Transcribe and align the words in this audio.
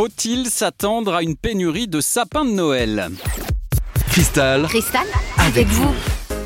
Faut-il 0.00 0.46
s'attendre 0.46 1.12
à 1.12 1.22
une 1.22 1.36
pénurie 1.36 1.86
de 1.86 2.00
sapins 2.00 2.46
de 2.46 2.52
Noël? 2.52 3.10
Cristal, 4.08 4.62
Cristal, 4.62 5.04
avec 5.36 5.66
vous. 5.66 5.94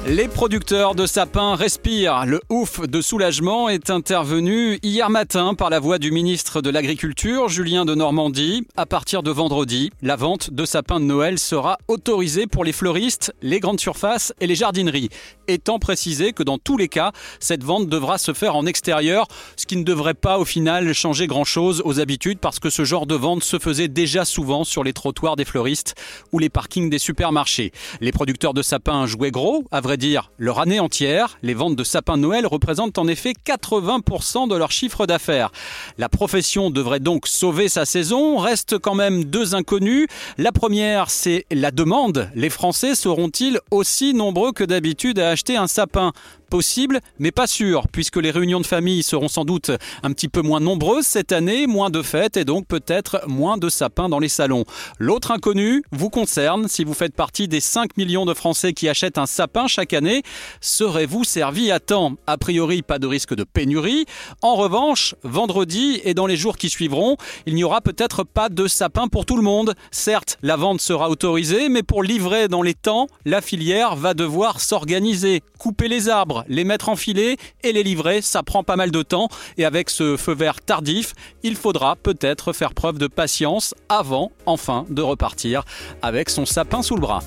Les 0.06 0.28
producteurs 0.28 0.94
de 0.94 1.06
sapins 1.06 1.54
respirent. 1.54 2.26
Le 2.26 2.42
ouf 2.50 2.82
de 2.82 3.00
soulagement 3.00 3.70
est 3.70 3.88
intervenu 3.88 4.78
hier 4.82 5.08
matin 5.08 5.54
par 5.54 5.70
la 5.70 5.80
voix 5.80 5.98
du 5.98 6.10
ministre 6.10 6.60
de 6.60 6.68
l'Agriculture, 6.68 7.48
Julien 7.48 7.86
de 7.86 7.94
Normandie. 7.94 8.66
À 8.76 8.84
partir 8.84 9.22
de 9.22 9.30
vendredi, 9.30 9.90
la 10.02 10.16
vente 10.16 10.50
de 10.50 10.66
sapins 10.66 11.00
de 11.00 11.06
Noël 11.06 11.38
sera 11.38 11.78
autorisée 11.88 12.46
pour 12.46 12.64
les 12.64 12.72
fleuristes, 12.72 13.32
les 13.40 13.60
grandes 13.60 13.80
surfaces 13.80 14.34
et 14.40 14.46
les 14.46 14.54
jardineries. 14.54 15.08
Étant 15.48 15.78
précisé 15.78 16.34
que 16.34 16.42
dans 16.42 16.58
tous 16.58 16.76
les 16.76 16.88
cas, 16.88 17.12
cette 17.40 17.64
vente 17.64 17.88
devra 17.88 18.18
se 18.18 18.34
faire 18.34 18.56
en 18.56 18.66
extérieur, 18.66 19.26
ce 19.56 19.64
qui 19.64 19.76
ne 19.76 19.84
devrait 19.84 20.12
pas 20.12 20.38
au 20.38 20.44
final 20.44 20.92
changer 20.92 21.26
grand-chose 21.26 21.80
aux 21.86 21.98
habitudes 21.98 22.40
parce 22.40 22.58
que 22.58 22.68
ce 22.68 22.84
genre 22.84 23.06
de 23.06 23.14
vente 23.14 23.42
se 23.42 23.58
faisait 23.58 23.88
déjà 23.88 24.26
souvent 24.26 24.64
sur 24.64 24.84
les 24.84 24.92
trottoirs 24.92 25.36
des 25.36 25.46
fleuristes 25.46 25.94
ou 26.30 26.38
les 26.38 26.50
parkings 26.50 26.90
des 26.90 26.98
supermarchés. 26.98 27.72
Les 28.02 28.12
producteurs 28.12 28.52
de 28.52 28.60
sapins 28.60 29.06
jouaient 29.06 29.30
gros, 29.30 29.64
à 29.70 29.80
vrai 29.80 29.93
dire 29.96 30.30
leur 30.38 30.60
année 30.60 30.80
entière. 30.80 31.38
Les 31.42 31.54
ventes 31.54 31.76
de 31.76 31.84
sapins 31.84 32.16
Noël 32.16 32.46
représentent 32.46 32.98
en 32.98 33.06
effet 33.06 33.32
80% 33.46 34.48
de 34.48 34.56
leur 34.56 34.70
chiffre 34.70 35.06
d'affaires. 35.06 35.50
La 35.98 36.08
profession 36.08 36.70
devrait 36.70 37.00
donc 37.00 37.26
sauver 37.26 37.68
sa 37.68 37.84
saison. 37.84 38.38
Reste 38.38 38.78
quand 38.78 38.94
même 38.94 39.24
deux 39.24 39.54
inconnus. 39.54 40.06
La 40.38 40.52
première, 40.52 41.10
c'est 41.10 41.46
la 41.50 41.70
demande. 41.70 42.30
Les 42.34 42.50
Français 42.50 42.94
seront-ils 42.94 43.60
aussi 43.70 44.14
nombreux 44.14 44.52
que 44.52 44.64
d'habitude 44.64 45.18
à 45.18 45.30
acheter 45.30 45.56
un 45.56 45.66
sapin? 45.66 46.12
Possible, 46.44 47.00
mais 47.18 47.30
pas 47.30 47.46
sûr, 47.46 47.86
puisque 47.92 48.16
les 48.16 48.30
réunions 48.30 48.60
de 48.60 48.66
famille 48.66 49.02
seront 49.02 49.28
sans 49.28 49.44
doute 49.44 49.70
un 50.02 50.12
petit 50.12 50.28
peu 50.28 50.42
moins 50.42 50.60
nombreuses 50.60 51.06
cette 51.06 51.32
année, 51.32 51.66
moins 51.66 51.90
de 51.90 52.02
fêtes 52.02 52.36
et 52.36 52.44
donc 52.44 52.66
peut-être 52.66 53.22
moins 53.26 53.56
de 53.56 53.68
sapins 53.68 54.08
dans 54.08 54.18
les 54.18 54.28
salons. 54.28 54.64
L'autre 54.98 55.30
inconnu 55.30 55.82
vous 55.92 56.10
concerne, 56.10 56.68
si 56.68 56.84
vous 56.84 56.94
faites 56.94 57.14
partie 57.14 57.48
des 57.48 57.60
5 57.60 57.96
millions 57.96 58.26
de 58.26 58.34
Français 58.34 58.72
qui 58.72 58.88
achètent 58.88 59.18
un 59.18 59.26
sapin 59.26 59.66
chaque 59.66 59.92
année, 59.92 60.22
serez-vous 60.60 61.24
servi 61.24 61.70
à 61.70 61.80
temps? 61.80 62.14
A 62.26 62.38
priori, 62.38 62.82
pas 62.82 62.98
de 62.98 63.06
risque 63.06 63.34
de 63.34 63.44
pénurie. 63.44 64.06
En 64.42 64.54
revanche, 64.54 65.14
vendredi 65.22 66.00
et 66.04 66.14
dans 66.14 66.26
les 66.26 66.36
jours 66.36 66.56
qui 66.56 66.70
suivront, 66.70 67.16
il 67.46 67.54
n'y 67.54 67.64
aura 67.64 67.80
peut-être 67.80 68.24
pas 68.24 68.48
de 68.48 68.66
sapin 68.66 69.08
pour 69.08 69.26
tout 69.26 69.36
le 69.36 69.42
monde. 69.42 69.74
Certes, 69.90 70.38
la 70.42 70.56
vente 70.56 70.80
sera 70.80 71.10
autorisée, 71.10 71.68
mais 71.68 71.82
pour 71.82 72.02
livrer 72.02 72.48
dans 72.48 72.62
les 72.62 72.74
temps, 72.74 73.06
la 73.24 73.40
filière 73.40 73.96
va 73.96 74.14
devoir 74.14 74.60
s'organiser, 74.60 75.42
couper 75.58 75.88
les 75.88 76.08
les 76.48 76.64
mettre 76.64 76.88
en 76.88 76.96
filet 76.96 77.36
et 77.62 77.72
les 77.72 77.82
livrer. 77.82 78.22
Ça 78.22 78.42
prend 78.42 78.64
pas 78.64 78.76
mal 78.76 78.90
de 78.90 79.02
temps 79.02 79.28
et 79.58 79.64
avec 79.64 79.90
ce 79.90 80.16
feu 80.16 80.34
vert 80.34 80.60
tardif, 80.60 81.14
il 81.42 81.54
faudra 81.54 81.94
peut-être 81.94 82.52
faire 82.52 82.74
preuve 82.74 82.98
de 82.98 83.06
patience 83.06 83.74
avant, 83.88 84.32
enfin, 84.46 84.86
de 84.90 85.02
repartir 85.02 85.64
avec 86.02 86.30
son 86.30 86.46
sapin 86.46 86.82
sous 86.82 86.96
le 86.96 87.00
bras. 87.00 87.22